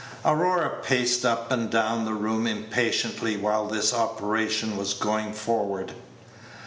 Aurora 0.25 0.81
paced 0.81 1.23
up 1.27 1.51
and 1.51 1.69
down 1.69 2.05
the 2.05 2.15
room 2.15 2.47
impatiently 2.47 3.37
while 3.37 3.67
this 3.67 3.93
operation 3.93 4.75
was 4.75 4.95
going 4.95 5.31
forward. 5.31 5.91